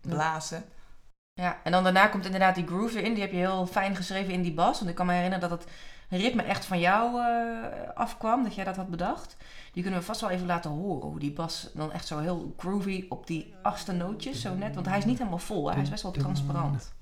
blazen. 0.01 0.65
Ja, 1.41 1.61
en 1.65 1.73
dan 1.73 1.85
daarna 1.85 2.07
komt 2.07 2.25
inderdaad 2.25 2.55
die 2.55 2.67
groove 2.67 2.99
erin. 2.99 3.13
Die 3.13 3.23
heb 3.23 3.33
je 3.33 3.37
heel 3.37 3.67
fijn 3.67 3.97
geschreven 3.97 4.33
in 4.33 4.43
die 4.43 4.55
bas. 4.55 4.79
Want 4.79 4.91
ik 4.91 4.97
kan 4.97 5.07
me 5.07 5.13
herinneren 5.13 5.49
dat 5.49 5.59
het 5.59 5.71
ritme 6.09 6.43
echt 6.43 6.65
van 6.65 6.81
jou 6.81 7.21
uh, 7.21 7.57
afkwam, 7.95 8.43
dat 8.43 8.55
jij 8.55 8.65
dat 8.65 8.77
had 8.77 8.91
bedacht. 8.91 9.37
Die 9.73 9.83
kunnen 9.83 10.01
we 10.01 10.07
vast 10.07 10.21
wel 10.21 10.31
even 10.31 10.47
laten 10.47 10.71
horen. 10.71 11.09
Hoe 11.09 11.19
die 11.19 11.33
bas 11.33 11.71
dan 11.75 11.93
echt 11.93 12.07
zo 12.07 12.19
heel 12.19 12.55
groovy 12.57 13.07
op 13.09 13.27
die 13.27 13.55
achtste 13.63 13.93
nootjes, 13.93 14.41
zo 14.41 14.55
net. 14.55 14.75
Want 14.75 14.87
hij 14.87 14.99
is 14.99 15.05
niet 15.05 15.19
helemaal 15.19 15.39
vol, 15.39 15.67
hè? 15.67 15.73
hij 15.73 15.83
is 15.83 15.91
best 15.91 16.03
wel 16.03 16.13
transparant. 16.13 16.95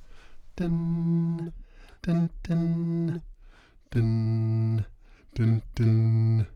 Dun, 0.55 1.53
dun, 2.01 2.31
dun, 2.41 3.23
dun, 3.89 4.85
dun, 5.33 5.63
dun, 5.73 6.47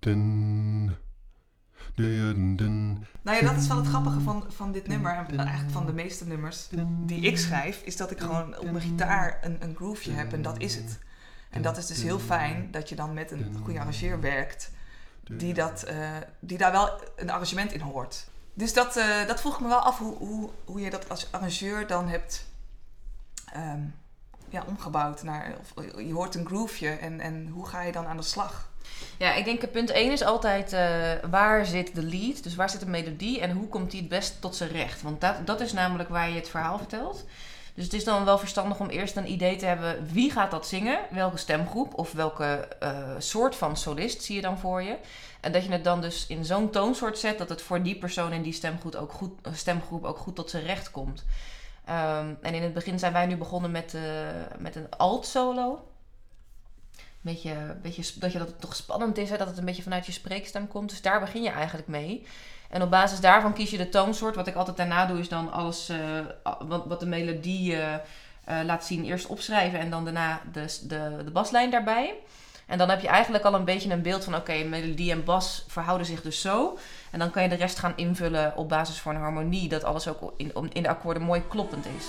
dun. 0.00 0.96
Nou 3.22 3.38
ja, 3.38 3.40
dat 3.40 3.56
is 3.56 3.66
wel 3.66 3.76
het 3.76 3.86
grappige 3.86 4.20
van, 4.20 4.44
van 4.48 4.72
dit 4.72 4.86
nummer 4.86 5.16
en 5.16 5.38
eigenlijk 5.38 5.70
van 5.70 5.86
de 5.86 5.92
meeste 5.92 6.26
nummers 6.26 6.68
die 7.06 7.20
ik 7.20 7.38
schrijf, 7.38 7.82
is 7.82 7.96
dat 7.96 8.10
ik 8.10 8.20
gewoon 8.20 8.58
op 8.58 8.64
mijn 8.64 8.80
gitaar 8.80 9.38
een, 9.42 9.56
een 9.62 9.74
grooveje 9.74 10.12
heb 10.12 10.32
en 10.32 10.42
dat 10.42 10.58
is 10.58 10.74
het. 10.74 10.98
En 11.54 11.62
dat 11.62 11.76
is 11.76 11.86
dus 11.86 12.02
heel 12.02 12.18
fijn 12.18 12.68
dat 12.70 12.88
je 12.88 12.94
dan 12.94 13.12
met 13.12 13.30
een 13.30 13.56
goede 13.64 13.80
arrangeur 13.80 14.20
werkt, 14.20 14.70
die, 15.30 15.54
dat, 15.54 15.84
uh, 15.88 16.08
die 16.40 16.58
daar 16.58 16.72
wel 16.72 17.00
een 17.16 17.30
arrangement 17.30 17.72
in 17.72 17.80
hoort. 17.80 18.26
Dus 18.54 18.72
dat, 18.72 18.96
uh, 18.96 19.26
dat 19.26 19.40
vroeg 19.40 19.60
me 19.60 19.68
wel 19.68 19.78
af 19.78 19.98
hoe, 19.98 20.16
hoe, 20.16 20.50
hoe 20.64 20.80
je 20.80 20.90
dat 20.90 21.08
als 21.08 21.32
arrangeur 21.32 21.86
dan 21.86 22.08
hebt 22.08 22.46
um, 23.56 23.94
ja, 24.48 24.64
omgebouwd. 24.66 25.22
Naar, 25.22 25.54
of, 25.60 25.84
je 25.98 26.12
hoort 26.12 26.34
een 26.34 26.46
grooveje 26.46 26.90
en, 26.90 27.20
en 27.20 27.48
hoe 27.48 27.66
ga 27.66 27.82
je 27.82 27.92
dan 27.92 28.06
aan 28.06 28.16
de 28.16 28.22
slag? 28.22 28.68
Ja, 29.18 29.34
ik 29.34 29.44
denk 29.44 29.70
punt 29.70 29.90
1 29.90 30.12
is 30.12 30.22
altijd 30.22 30.70
waar 31.30 31.66
zit 31.66 31.94
de 31.94 32.02
lead, 32.02 32.42
dus 32.42 32.54
waar 32.54 32.70
zit 32.70 32.80
de 32.80 32.86
melodie 32.86 33.40
en 33.40 33.50
hoe 33.50 33.68
komt 33.68 33.90
die 33.90 34.00
het 34.00 34.08
best 34.08 34.40
tot 34.40 34.56
zijn 34.56 34.70
recht. 34.70 35.02
Want 35.02 35.20
dat, 35.20 35.46
dat 35.46 35.60
is 35.60 35.72
namelijk 35.72 36.08
waar 36.08 36.28
je 36.28 36.34
het 36.34 36.48
verhaal 36.48 36.78
vertelt. 36.78 37.24
Dus 37.74 37.84
het 37.84 37.92
is 37.92 38.04
dan 38.04 38.24
wel 38.24 38.38
verstandig 38.38 38.80
om 38.80 38.88
eerst 38.88 39.16
een 39.16 39.30
idee 39.30 39.56
te 39.56 39.66
hebben 39.66 40.06
wie 40.12 40.30
gaat 40.30 40.50
dat 40.50 40.66
zingen, 40.66 40.98
welke 41.10 41.36
stemgroep 41.36 41.94
of 41.94 42.12
welke 42.12 42.68
uh, 42.82 43.08
soort 43.18 43.56
van 43.56 43.76
solist 43.76 44.22
zie 44.22 44.34
je 44.34 44.40
dan 44.40 44.58
voor 44.58 44.82
je. 44.82 44.96
En 45.40 45.52
dat 45.52 45.64
je 45.64 45.70
het 45.70 45.84
dan 45.84 46.00
dus 46.00 46.26
in 46.26 46.44
zo'n 46.44 46.70
toonsoort 46.70 47.18
zet 47.18 47.38
dat 47.38 47.48
het 47.48 47.62
voor 47.62 47.82
die 47.82 47.98
persoon 47.98 48.32
in 48.32 48.42
die 48.42 48.52
stemgroep 48.52 48.94
ook 48.94 49.12
goed, 49.12 49.32
stemgroep 49.52 50.04
ook 50.04 50.18
goed 50.18 50.34
tot 50.34 50.50
zijn 50.50 50.64
recht 50.64 50.90
komt. 50.90 51.24
Um, 51.88 52.38
en 52.42 52.54
in 52.54 52.62
het 52.62 52.74
begin 52.74 52.98
zijn 52.98 53.12
wij 53.12 53.26
nu 53.26 53.36
begonnen 53.36 53.70
met, 53.70 53.94
uh, 53.94 54.02
met 54.58 54.76
een 54.76 54.90
alt-solo. 54.90 55.84
Beetje, 57.24 57.76
beetje, 57.82 58.18
dat 58.18 58.32
je 58.32 58.38
dat 58.38 58.46
het 58.46 58.60
toch 58.60 58.76
spannend 58.76 59.18
is, 59.18 59.30
hè? 59.30 59.36
dat 59.36 59.46
het 59.46 59.58
een 59.58 59.64
beetje 59.64 59.82
vanuit 59.82 60.06
je 60.06 60.12
spreekstem 60.12 60.68
komt. 60.68 60.90
Dus 60.90 61.02
daar 61.02 61.20
begin 61.20 61.42
je 61.42 61.50
eigenlijk 61.50 61.88
mee. 61.88 62.26
En 62.70 62.82
op 62.82 62.90
basis 62.90 63.20
daarvan 63.20 63.52
kies 63.52 63.70
je 63.70 63.76
de 63.76 63.88
toonsoort. 63.88 64.34
Wat 64.34 64.46
ik 64.46 64.54
altijd 64.54 64.76
daarna 64.76 65.06
doe, 65.06 65.18
is 65.18 65.28
dan 65.28 65.52
alles 65.52 65.90
uh, 65.90 65.98
wat, 66.68 66.86
wat 66.86 67.00
de 67.00 67.06
melodie 67.06 67.72
uh, 67.72 67.94
uh, 68.48 68.60
laat 68.64 68.84
zien, 68.84 69.04
eerst 69.04 69.26
opschrijven 69.26 69.78
en 69.78 69.90
dan 69.90 70.04
daarna 70.04 70.40
de, 70.52 70.78
de, 70.82 71.22
de 71.24 71.30
baslijn 71.30 71.70
daarbij. 71.70 72.14
En 72.66 72.78
dan 72.78 72.90
heb 72.90 73.00
je 73.00 73.08
eigenlijk 73.08 73.44
al 73.44 73.54
een 73.54 73.64
beetje 73.64 73.92
een 73.92 74.02
beeld 74.02 74.24
van, 74.24 74.34
oké, 74.34 74.64
melodie 74.64 75.10
en 75.10 75.24
bas 75.24 75.64
verhouden 75.68 76.06
zich 76.06 76.22
dus 76.22 76.40
zo. 76.40 76.78
En 77.10 77.18
dan 77.18 77.30
kan 77.30 77.42
je 77.42 77.48
de 77.48 77.54
rest 77.54 77.78
gaan 77.78 77.92
invullen 77.96 78.56
op 78.56 78.68
basis 78.68 78.98
van 78.98 79.14
een 79.14 79.20
harmonie, 79.20 79.68
dat 79.68 79.84
alles 79.84 80.08
ook 80.08 80.32
in, 80.36 80.52
in 80.72 80.82
de 80.82 80.88
akkoorden 80.88 81.22
mooi 81.22 81.42
kloppend 81.48 81.86
is. 81.86 82.04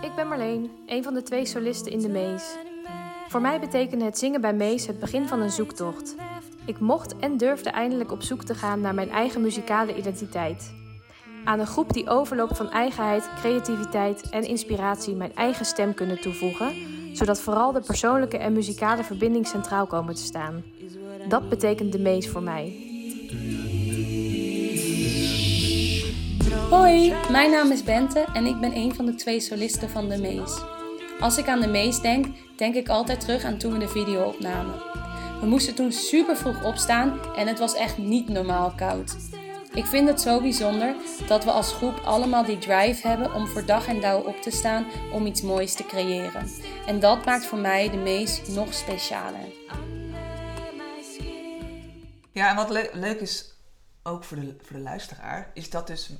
Ik 0.00 0.14
ben 0.14 0.28
Marleen, 0.28 0.70
een 0.86 1.02
van 1.02 1.14
de 1.14 1.22
twee 1.22 1.46
solisten 1.46 1.92
in 1.92 1.98
de 1.98 2.08
Mees. 2.08 2.56
Voor 3.28 3.40
mij 3.40 3.60
betekende 3.60 4.04
het 4.04 4.18
zingen 4.18 4.40
bij 4.40 4.54
Mees 4.54 4.86
het 4.86 4.98
begin 4.98 5.28
van 5.28 5.40
een 5.40 5.50
zoektocht. 5.50 6.14
Ik 6.64 6.78
mocht 6.78 7.16
en 7.18 7.36
durfde 7.36 7.70
eindelijk 7.70 8.12
op 8.12 8.22
zoek 8.22 8.42
te 8.42 8.54
gaan 8.54 8.80
naar 8.80 8.94
mijn 8.94 9.10
eigen 9.10 9.40
muzikale 9.40 9.96
identiteit. 9.96 10.74
Aan 11.44 11.60
een 11.60 11.66
groep 11.66 11.92
die 11.92 12.08
overloopt 12.08 12.56
van 12.56 12.70
eigenheid, 12.70 13.30
creativiteit 13.40 14.28
en 14.30 14.42
inspiratie 14.42 15.14
mijn 15.14 15.34
eigen 15.34 15.64
stem 15.64 15.94
kunnen 15.94 16.20
toevoegen, 16.20 16.72
zodat 17.16 17.40
vooral 17.40 17.72
de 17.72 17.80
persoonlijke 17.80 18.38
en 18.38 18.52
muzikale 18.52 19.04
verbinding 19.04 19.46
centraal 19.46 19.86
komen 19.86 20.14
te 20.14 20.22
staan. 20.22 20.64
Dat 21.28 21.48
betekent 21.48 21.92
de 21.92 21.98
Mees 21.98 22.28
voor 22.28 22.42
mij. 22.42 22.88
Hoi, 26.70 27.14
mijn 27.30 27.50
naam 27.50 27.70
is 27.70 27.82
Bente 27.82 28.24
en 28.32 28.46
ik 28.46 28.60
ben 28.60 28.76
een 28.76 28.94
van 28.94 29.06
de 29.06 29.14
twee 29.14 29.40
solisten 29.40 29.90
van 29.90 30.08
de 30.08 30.18
Mees. 30.18 30.58
Als 31.20 31.38
ik 31.38 31.48
aan 31.48 31.60
de 31.60 31.68
Mees 31.68 32.00
denk, 32.00 32.26
denk 32.56 32.74
ik 32.74 32.88
altijd 32.88 33.20
terug 33.20 33.44
aan 33.44 33.58
toen 33.58 33.72
we 33.72 33.78
de 33.78 33.88
video 33.88 34.22
opnamen. 34.22 34.74
We 35.40 35.46
moesten 35.46 35.74
toen 35.74 35.92
super 35.92 36.36
vroeg 36.36 36.64
opstaan 36.64 37.34
en 37.36 37.46
het 37.46 37.58
was 37.58 37.74
echt 37.74 37.98
niet 37.98 38.28
normaal 38.28 38.72
koud. 38.76 39.16
Ik 39.74 39.86
vind 39.86 40.08
het 40.08 40.20
zo 40.20 40.40
bijzonder 40.40 40.94
dat 41.26 41.44
we 41.44 41.50
als 41.50 41.72
groep 41.72 42.00
allemaal 42.04 42.44
die 42.44 42.58
drive 42.58 43.08
hebben 43.08 43.34
om 43.34 43.46
voor 43.46 43.64
dag 43.66 43.86
en 43.86 44.00
dauw 44.00 44.20
op 44.20 44.42
te 44.42 44.50
staan 44.50 44.86
om 45.12 45.26
iets 45.26 45.42
moois 45.42 45.74
te 45.74 45.84
creëren. 45.86 46.48
En 46.86 47.00
dat 47.00 47.24
maakt 47.24 47.46
voor 47.46 47.58
mij 47.58 47.90
de 47.90 47.96
Mees 47.96 48.48
nog 48.48 48.74
specialer. 48.74 49.48
Ja, 52.32 52.50
en 52.50 52.56
wat 52.56 52.70
le- 52.70 52.90
leuk 52.92 53.20
is, 53.20 53.54
ook 54.02 54.24
voor 54.24 54.36
de, 54.36 54.56
voor 54.62 54.76
de 54.76 54.82
luisteraar, 54.82 55.50
is 55.54 55.70
dat 55.70 55.86
dus... 55.86 56.10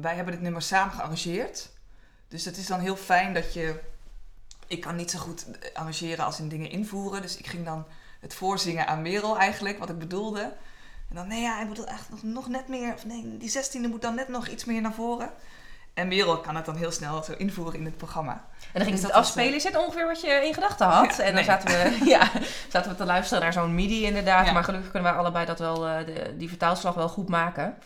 Wij 0.00 0.14
hebben 0.14 0.34
dit 0.34 0.42
nummer 0.42 0.62
samen 0.62 0.94
gearrangeerd. 0.94 1.70
Dus 2.28 2.44
het 2.44 2.56
is 2.56 2.66
dan 2.66 2.80
heel 2.80 2.96
fijn 2.96 3.34
dat 3.34 3.52
je... 3.52 3.80
Ik 4.66 4.80
kan 4.80 4.96
niet 4.96 5.10
zo 5.10 5.18
goed 5.18 5.46
arrangeren 5.74 6.24
als 6.24 6.38
in 6.38 6.48
dingen 6.48 6.70
invoeren. 6.70 7.22
Dus 7.22 7.36
ik 7.36 7.46
ging 7.46 7.64
dan 7.64 7.86
het 8.20 8.34
voorzingen 8.34 8.86
aan 8.86 9.02
Merel 9.02 9.38
eigenlijk, 9.38 9.78
wat 9.78 9.88
ik 9.88 9.98
bedoelde. 9.98 10.40
En 11.08 11.16
dan, 11.16 11.28
nee 11.28 11.40
ja, 11.40 11.62
ik 11.62 11.68
bedoel 11.68 11.86
echt 11.86 12.10
nog, 12.10 12.22
nog 12.22 12.48
net 12.48 12.68
meer... 12.68 12.94
Of 12.94 13.04
nee, 13.04 13.36
die 13.38 13.48
zestiende 13.48 13.88
moet 13.88 14.02
dan 14.02 14.14
net 14.14 14.28
nog 14.28 14.48
iets 14.48 14.64
meer 14.64 14.80
naar 14.80 14.94
voren. 14.94 15.32
En 15.94 16.08
Merel 16.08 16.38
kan 16.38 16.56
het 16.56 16.64
dan 16.64 16.76
heel 16.76 16.90
snel 16.90 17.22
zo 17.22 17.32
invoeren 17.36 17.78
in 17.78 17.84
het 17.84 17.96
programma. 17.96 18.32
En 18.32 18.68
dan 18.72 18.82
ging 18.82 18.94
Dus 18.94 19.02
het 19.02 19.12
afspelen. 19.12 19.54
Is 19.54 19.62
dit 19.62 19.76
ongeveer 19.76 20.06
wat 20.06 20.20
je 20.20 20.46
in 20.46 20.54
gedachten 20.54 20.86
had? 20.86 21.16
Ja, 21.16 21.22
en 21.22 21.24
dan 21.24 21.34
nee. 21.34 21.44
zaten, 21.44 21.68
we, 21.68 21.98
ja, 22.14 22.30
zaten 22.68 22.90
we 22.90 22.96
te 22.96 23.04
luisteren 23.04 23.42
naar 23.42 23.52
zo'n 23.52 23.74
midi 23.74 24.04
inderdaad. 24.04 24.46
Ja. 24.46 24.52
Maar 24.52 24.64
gelukkig 24.64 24.90
kunnen 24.90 25.10
wij 25.10 25.20
allebei 25.20 25.46
dat 25.46 25.58
wel, 25.58 25.86
eh, 25.86 26.06
de, 26.06 26.34
die 26.36 26.48
vertaalslag 26.48 26.94
wel 26.94 27.08
goed 27.08 27.28
maken. 27.28 27.76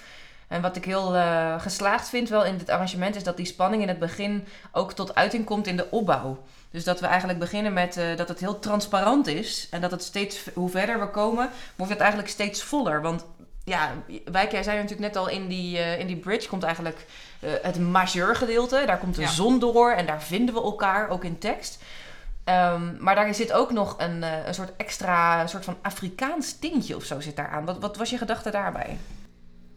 En 0.48 0.60
wat 0.62 0.76
ik 0.76 0.84
heel 0.84 1.14
eh, 1.16 1.60
geslaagd 1.60 2.08
vind 2.08 2.28
wel 2.28 2.44
in 2.44 2.58
dit 2.58 2.68
arrangement... 2.70 3.16
is 3.16 3.22
dat 3.22 3.36
die 3.36 3.46
spanning 3.46 3.82
in 3.82 3.88
het 3.88 3.98
begin 3.98 4.46
ook 4.72 4.92
tot 4.92 5.14
uiting 5.14 5.44
komt 5.44 5.66
in 5.66 5.76
de 5.76 5.90
opbouw. 5.90 6.42
Dus 6.70 6.84
dat 6.84 7.00
we 7.00 7.06
eigenlijk 7.06 7.38
beginnen 7.38 7.72
met 7.72 7.96
eh, 7.96 8.16
dat 8.16 8.28
het 8.28 8.40
heel 8.40 8.58
transparant 8.58 9.26
is. 9.26 9.68
En 9.70 9.80
dat 9.80 9.90
het 9.90 10.02
steeds, 10.02 10.40
hoe 10.54 10.70
verder 10.70 11.00
we 11.00 11.08
komen, 11.10 11.50
wordt 11.76 11.92
het 11.92 12.00
eigenlijk 12.00 12.30
steeds 12.30 12.62
voller. 12.62 13.02
Want 13.02 13.24
ja, 13.64 13.90
wij 14.24 14.48
jij 14.50 14.62
zei 14.62 14.76
natuurlijk 14.76 15.14
net 15.14 15.16
al, 15.16 15.28
in 15.28 15.48
die, 15.48 15.78
eh, 15.78 15.98
in 15.98 16.06
die 16.06 16.16
bridge 16.16 16.48
komt 16.48 16.62
eigenlijk 16.62 17.06
het 17.62 17.78
majeur 17.78 18.36
gedeelte. 18.36 18.82
Daar 18.86 18.98
komt 18.98 19.14
de 19.14 19.20
Ja. 19.20 19.28
zon 19.28 19.58
door 19.58 19.90
en 19.90 20.06
daar 20.06 20.22
vinden 20.22 20.54
we 20.54 20.62
elkaar, 20.62 21.08
ook 21.08 21.24
in 21.24 21.38
tekst. 21.38 21.82
Ehm, 22.44 22.82
maar 22.98 23.14
daar 23.14 23.34
zit 23.34 23.52
ook 23.52 23.72
nog 23.72 23.94
een, 23.98 24.22
een 24.22 24.54
soort 24.54 24.72
extra, 24.76 25.40
een 25.40 25.48
soort 25.48 25.64
van 25.64 25.76
Afrikaans 25.82 26.58
tintje 26.58 26.96
of 26.96 27.04
zo 27.04 27.20
zit 27.20 27.36
daar 27.36 27.48
aan. 27.48 27.64
Wat, 27.64 27.78
wat 27.78 27.96
was 27.96 28.10
je 28.10 28.18
gedachte 28.18 28.50
daarbij? 28.50 28.98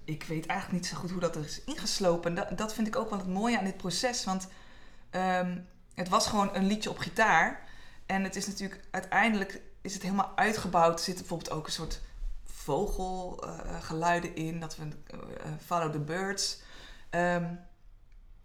Ik 0.07 0.23
weet 0.23 0.45
eigenlijk 0.45 0.81
niet 0.81 0.91
zo 0.91 0.97
goed 0.97 1.11
hoe 1.11 1.19
dat 1.19 1.35
er 1.35 1.43
is 1.43 1.63
ingeslopen. 1.63 2.35
Dat, 2.35 2.57
dat 2.57 2.73
vind 2.73 2.87
ik 2.87 2.95
ook 2.95 3.09
wel 3.09 3.19
het 3.19 3.27
mooie 3.27 3.57
aan 3.57 3.63
dit 3.63 3.77
proces. 3.77 4.23
Want 4.23 4.47
ehm, 5.09 5.57
het 5.93 6.09
was 6.09 6.27
gewoon 6.27 6.55
een 6.55 6.67
liedje 6.67 6.89
op 6.89 6.97
gitaar. 6.97 7.63
En 8.05 8.23
het 8.23 8.35
is 8.35 8.47
natuurlijk 8.47 8.81
uiteindelijk 8.91 9.61
is 9.81 9.93
het 9.93 10.03
helemaal 10.03 10.31
uitgebouwd. 10.35 10.97
Er 10.97 11.05
zitten 11.05 11.25
bijvoorbeeld 11.25 11.57
ook 11.57 11.65
een 11.65 11.71
soort 11.71 12.01
vogelgeluiden 12.45 14.35
in. 14.35 14.59
Dat 14.59 14.75
we 14.75 14.83
eh, 14.83 15.19
eh, 15.19 15.51
follow 15.65 15.91
the 15.91 15.99
birds. 15.99 16.59
Ehm, 17.09 17.45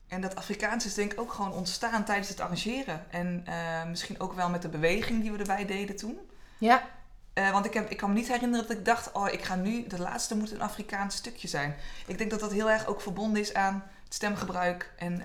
en 0.09 0.21
dat 0.21 0.35
Afrikaans 0.35 0.87
is 0.87 0.95
denk 0.95 1.13
ik 1.13 1.21
ook 1.21 1.33
gewoon 1.33 1.53
ontstaan 1.53 2.05
tijdens 2.05 2.29
het 2.29 2.41
arrangeren. 2.41 3.11
En 3.11 3.43
eh, 3.47 3.85
misschien 3.85 4.21
ook 4.21 4.33
wel 4.33 4.51
met 4.51 4.63
de 4.63 4.69
beweging 4.69 5.23
die 5.23 5.33
we 5.33 5.39
erbij 5.39 5.67
deden 5.67 5.97
toen. 5.97 6.19
Ja, 6.59 6.89
Eh, 7.33 7.51
want 7.51 7.67
ik, 7.67 7.75
heb, 7.75 7.91
ik 7.91 7.97
kan 7.97 8.09
me 8.09 8.15
niet 8.15 8.29
herinneren 8.29 8.67
dat 8.67 8.77
ik 8.77 8.85
dacht, 8.85 9.13
oh, 9.13 9.33
ik 9.33 9.43
ga 9.43 9.55
nu, 9.55 9.87
de 9.87 9.99
laatste 9.99 10.37
moet 10.37 10.51
een 10.51 10.63
Afrikaans 10.63 11.17
stukje 11.17 11.49
zijn. 11.49 11.77
Ik 12.07 12.19
denk 12.19 12.31
dat 12.31 12.41
dat 12.41 12.53
heel 12.53 12.71
erg 12.71 12.87
ook 12.87 13.01
verbonden 13.01 13.41
is 13.41 13.55
aan 13.55 13.85
het 14.05 14.15
stemgebruik 14.15 14.93
en 14.97 15.23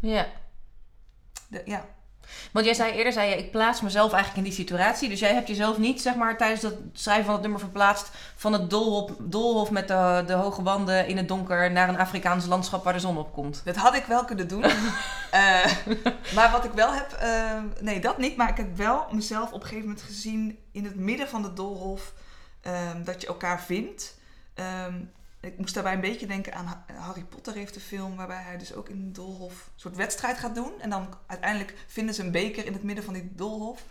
ja. 0.00 0.26
de, 1.48 1.62
ja. 1.64 1.84
Want 2.52 2.66
jij 2.66 2.74
zei 2.74 2.92
eerder, 2.92 3.12
zei 3.12 3.30
je, 3.30 3.36
ik 3.36 3.50
plaats 3.50 3.80
mezelf 3.80 4.12
eigenlijk 4.12 4.46
in 4.46 4.54
die 4.54 4.66
situatie. 4.66 5.08
Dus 5.08 5.20
jij 5.20 5.34
hebt 5.34 5.48
jezelf 5.48 5.78
niet, 5.78 6.02
zeg 6.02 6.14
maar, 6.14 6.36
tijdens 6.36 6.62
het 6.62 6.74
schrijven 6.92 7.24
van 7.24 7.32
het 7.32 7.42
nummer 7.42 7.60
verplaatst 7.60 8.10
van 8.36 8.52
het 8.52 8.70
doolhof, 8.70 9.10
doolhof 9.18 9.70
met 9.70 9.88
de, 9.88 10.24
de 10.26 10.32
hoge 10.32 10.62
wanden 10.62 11.06
in 11.06 11.16
het 11.16 11.28
donker 11.28 11.72
naar 11.72 11.88
een 11.88 11.98
Afrikaans 11.98 12.46
landschap 12.46 12.84
waar 12.84 12.92
de 12.92 13.00
zon 13.00 13.18
op 13.18 13.32
komt. 13.32 13.62
Dat 13.64 13.76
had 13.76 13.94
ik 13.94 14.04
wel 14.04 14.24
kunnen 14.24 14.48
doen. 14.48 14.64
Eh, 15.30 15.72
maar 16.34 16.50
wat 16.50 16.64
ik 16.64 16.72
wel 16.72 16.92
heb, 16.92 17.12
eh, 17.12 17.62
nee 17.80 18.00
dat 18.00 18.18
niet, 18.18 18.36
maar 18.36 18.48
ik 18.48 18.56
heb 18.56 18.76
wel 18.76 19.06
mezelf 19.10 19.52
op 19.52 19.60
een 19.60 19.66
gegeven 19.66 19.88
moment 19.88 20.04
gezien 20.04 20.58
in 20.72 20.84
het 20.84 20.96
midden 20.96 21.28
van 21.28 21.42
de 21.42 21.52
doolhof 21.52 22.12
ehm, 22.60 23.04
dat 23.04 23.20
je 23.20 23.26
elkaar 23.26 23.60
vindt. 23.60 24.18
Ehm, 24.54 24.94
ik 25.40 25.58
moest 25.58 25.74
daarbij 25.74 25.92
een 25.92 26.00
beetje 26.00 26.26
denken 26.26 26.54
aan 26.54 26.66
Ha- 26.66 26.84
Harry 26.92 27.24
Potter 27.24 27.54
heeft 27.54 27.74
een 27.74 27.80
film 27.80 28.16
waarbij 28.16 28.42
hij 28.42 28.56
dus 28.58 28.74
ook 28.74 28.88
in 28.88 28.96
een 28.96 29.12
doolhof 29.12 29.52
een 29.52 29.80
soort 29.80 29.96
wedstrijd 29.96 30.38
gaat 30.38 30.54
doen. 30.54 30.80
En 30.80 30.90
dan 30.90 31.14
uiteindelijk 31.26 31.74
vinden 31.86 32.14
ze 32.14 32.22
een 32.22 32.30
beker 32.30 32.66
in 32.66 32.72
het 32.72 32.82
midden 32.82 33.04
van 33.04 33.14
die 33.14 33.32
doolhof. 33.34 33.84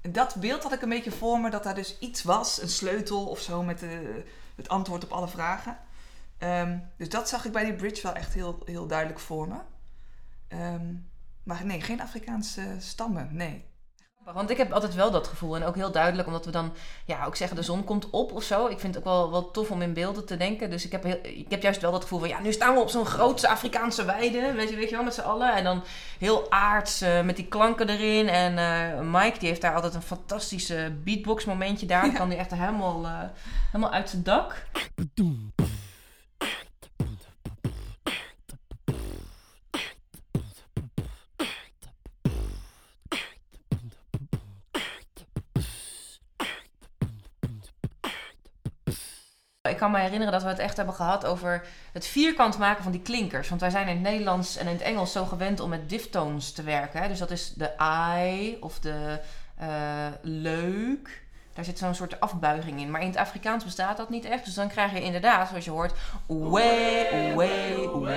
Dat 0.00 0.34
beeld 0.34 0.62
had 0.62 0.72
ik 0.72 0.82
een 0.82 0.88
beetje 0.88 1.10
voor 1.10 1.40
me, 1.40 1.50
dat 1.50 1.62
daar 1.62 1.74
dus 1.74 1.98
iets 1.98 2.22
was, 2.22 2.62
een 2.62 2.68
sleutel 2.68 3.26
of 3.26 3.40
zo 3.40 3.62
met 3.62 3.78
de, 3.78 4.24
het 4.56 4.68
antwoord 4.68 5.04
op 5.04 5.12
alle 5.12 5.28
vragen. 5.28 5.78
Ehm, 6.38 6.78
dus 6.96 7.08
dat 7.08 7.28
zag 7.28 7.44
ik 7.44 7.52
bij 7.52 7.64
die 7.64 7.74
bridge 7.74 8.02
wel 8.02 8.14
echt 8.14 8.34
heel, 8.34 8.62
heel 8.64 8.86
duidelijk 8.86 9.20
voor 9.20 9.48
me. 9.48 9.58
Ehm, 10.48 10.94
maar 11.42 11.64
nee, 11.66 11.80
geen 11.80 12.00
Afrikaanse 12.00 12.76
stammen, 12.78 13.28
nee. 13.30 13.64
Want 14.32 14.50
ik 14.50 14.56
heb 14.56 14.72
altijd 14.72 14.94
wel 14.94 15.10
dat 15.10 15.28
gevoel. 15.28 15.56
En 15.56 15.64
ook 15.64 15.74
heel 15.74 15.90
duidelijk, 15.90 16.26
omdat 16.26 16.44
we 16.44 16.50
dan 16.50 16.72
ja, 17.04 17.24
ook 17.24 17.36
zeggen 17.36 17.56
de 17.56 17.62
zon 17.62 17.84
komt 17.84 18.10
op 18.10 18.32
of 18.32 18.42
zo. 18.42 18.66
Ik 18.66 18.80
vind 18.80 18.94
het 18.94 19.04
ook 19.04 19.12
wel, 19.12 19.30
wel 19.30 19.50
tof 19.50 19.70
om 19.70 19.82
in 19.82 19.92
beelden 19.92 20.26
te 20.26 20.36
denken. 20.36 20.70
Dus 20.70 20.84
ik 20.84 20.92
heb, 20.92 21.02
heel, 21.02 21.18
ik 21.22 21.46
heb 21.48 21.62
juist 21.62 21.80
wel 21.80 21.92
dat 21.92 22.02
gevoel 22.02 22.18
van... 22.18 22.28
Ja, 22.28 22.40
nu 22.40 22.52
staan 22.52 22.74
we 22.74 22.80
op 22.80 22.88
zo'n 22.88 23.06
grootse 23.06 23.48
Afrikaanse 23.48 24.04
weide. 24.04 24.52
Weet 24.52 24.70
je, 24.70 24.76
weet 24.76 24.88
je 24.88 24.94
wel, 24.94 25.04
met 25.04 25.14
z'n 25.14 25.20
allen. 25.20 25.54
En 25.54 25.64
dan 25.64 25.82
heel 26.18 26.50
aards 26.50 27.00
eh, 27.00 27.22
met 27.22 27.36
die 27.36 27.46
klanken 27.46 27.88
erin. 27.88 28.28
En 28.28 28.58
eh, 28.58 29.00
Mike, 29.00 29.38
die 29.38 29.48
heeft 29.48 29.60
daar 29.60 29.74
altijd 29.74 29.94
een 29.94 30.02
fantastische 30.02 30.92
beatbox 31.04 31.44
momentje 31.44 31.86
daar. 31.86 32.02
Dan 32.02 32.14
kan 32.14 32.28
hij 32.28 32.38
echt 32.38 32.50
helemaal, 32.50 33.04
eh, 33.04 33.18
helemaal 33.72 33.92
uit 33.92 34.10
zijn 34.10 34.22
dak. 34.22 34.66
Kan 49.84 49.92
me 49.92 49.98
herinneren 49.98 50.32
dat 50.32 50.42
we 50.42 50.48
het 50.48 50.58
echt 50.58 50.76
hebben 50.76 50.94
gehad 50.94 51.24
over 51.26 51.66
het 51.92 52.06
vierkant 52.06 52.58
maken 52.58 52.82
van 52.82 52.92
die 52.92 53.02
klinkers. 53.02 53.48
Want 53.48 53.60
wij 53.60 53.70
zijn 53.70 53.88
in 53.88 53.94
het 53.94 54.02
Nederlands 54.02 54.56
en 54.56 54.66
in 54.66 54.72
het 54.72 54.82
Engels 54.82 55.12
zo 55.12 55.24
gewend 55.24 55.60
om 55.60 55.68
met 55.68 55.88
diphtoons 55.88 56.52
te 56.52 56.62
werken. 56.62 57.02
Hè? 57.02 57.08
Dus 57.08 57.18
dat 57.18 57.30
is 57.30 57.52
de 57.54 57.70
I 58.28 58.56
of 58.60 58.78
de 58.80 59.20
eh, 59.56 59.68
leuk. 60.22 61.22
Daar 61.54 61.64
zit 61.64 61.78
zo'n 61.78 61.94
soort 61.94 62.20
afbuiging 62.20 62.80
in. 62.80 62.90
Maar 62.90 63.00
in 63.00 63.06
het 63.06 63.16
Afrikaans 63.16 63.64
bestaat 63.64 63.96
dat 63.96 64.10
niet 64.10 64.24
echt. 64.24 64.44
Dus 64.44 64.54
dan 64.54 64.68
krijg 64.68 64.92
je 64.92 65.02
inderdaad, 65.02 65.48
zoals 65.48 65.64
je 65.64 65.70
hoort, 65.70 65.92
oe, 66.28 66.46
oe, 66.46 67.34
oe. 67.36 68.10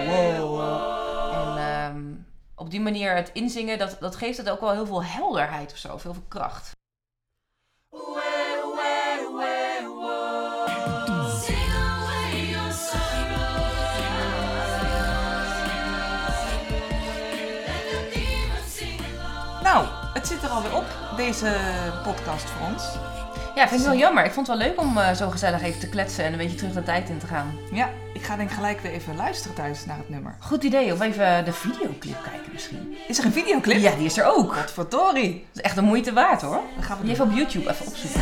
En 1.33 2.25
op 2.55 2.71
die 2.71 2.81
manier 2.81 3.15
het 3.15 3.29
inzingen, 3.33 3.77
dat, 3.77 3.97
dat 3.99 4.15
geeft 4.15 4.37
het 4.37 4.49
ook 4.49 4.61
wel 4.61 4.71
heel 4.71 4.85
veel 4.85 5.03
helderheid 5.03 5.71
of 5.71 5.77
zo. 5.77 5.97
Veel, 5.97 6.13
veel 6.13 6.25
kracht. 6.27 6.76
Alweer 20.67 20.79
op, 20.79 21.17
deze 21.17 21.55
podcast 22.03 22.43
voor 22.43 22.67
ons. 22.67 22.83
Ja, 23.55 23.67
vind 23.67 23.81
ik 23.81 23.87
wel 23.87 23.97
jammer. 23.97 24.25
Ik 24.25 24.31
vond 24.31 24.47
het 24.47 24.57
wel 24.57 24.67
leuk 24.67 24.79
om 24.79 24.97
eh, 24.97 25.13
zo 25.13 25.29
gezellig 25.29 25.61
even 25.61 25.79
te 25.79 25.89
kletsen 25.89 26.25
en 26.25 26.31
een 26.31 26.37
beetje 26.37 26.57
terug 26.57 26.73
de 26.73 26.83
tijd 26.83 27.09
in 27.09 27.17
te 27.17 27.27
gaan. 27.27 27.57
Ja, 27.71 27.89
ik 28.13 28.23
ga 28.23 28.35
denk 28.35 28.49
ik 28.49 28.55
gelijk 28.55 28.79
weer 28.79 28.91
even 28.91 29.15
luisteren 29.15 29.55
thuis 29.55 29.85
naar 29.85 29.97
het 29.97 30.09
nummer. 30.09 30.35
Goed 30.39 30.63
idee, 30.63 30.93
of 30.93 31.01
even 31.01 31.45
de 31.45 31.53
videoclip 31.53 32.23
kijken 32.23 32.51
misschien. 32.53 32.97
Is 33.07 33.17
er 33.17 33.25
een 33.25 33.31
videoclip? 33.31 33.77
Ja, 33.77 33.95
die 33.95 34.05
is 34.05 34.17
er 34.17 34.25
ook. 34.25 34.55
Wat 34.55 34.71
verdorie. 34.71 35.33
Dat 35.33 35.55
is 35.55 35.61
echt 35.61 35.75
de 35.75 35.81
moeite 35.81 36.13
waard 36.13 36.41
hoor. 36.41 36.61
Dan 36.75 36.83
gaan 36.83 36.97
we 36.97 37.03
Die 37.03 37.13
even 37.13 37.25
op 37.25 37.31
YouTube 37.31 37.69
even 37.69 37.87
opzoeken. 37.87 38.21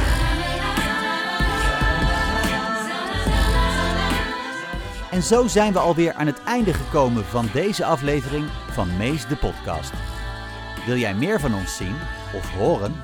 En 5.11 5.23
zo 5.23 5.47
zijn 5.47 5.73
we 5.73 5.79
alweer 5.79 6.13
aan 6.13 6.27
het 6.27 6.43
einde 6.43 6.73
gekomen 6.73 7.25
van 7.25 7.49
deze 7.53 7.85
aflevering 7.85 8.45
van 8.71 8.97
Mees 8.97 9.27
de 9.27 9.35
Podcast. 9.35 9.93
Wil 10.85 10.97
jij 10.97 11.13
meer 11.13 11.39
van 11.39 11.55
ons 11.55 11.75
zien 11.75 11.95
of 12.33 12.49
horen? 12.49 12.95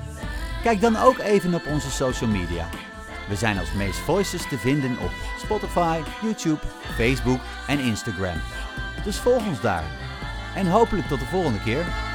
Kijk 0.63 0.81
dan 0.81 0.97
ook 0.97 1.17
even 1.17 1.53
op 1.53 1.65
onze 1.65 1.91
social 1.91 2.29
media. 2.29 2.67
We 3.29 3.35
zijn 3.35 3.59
als 3.59 3.73
Mees 3.73 3.97
Voices 3.97 4.47
te 4.47 4.57
vinden 4.57 4.97
op 4.99 5.11
Spotify, 5.39 5.99
YouTube, 6.21 6.59
Facebook 6.95 7.39
en 7.67 7.79
Instagram. 7.79 8.41
Dus 9.03 9.17
volg 9.17 9.47
ons 9.47 9.61
daar. 9.61 9.83
En 10.55 10.67
hopelijk 10.67 11.07
tot 11.07 11.19
de 11.19 11.25
volgende 11.25 11.59
keer. 11.59 12.10